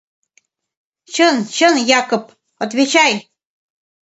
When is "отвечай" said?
2.63-3.13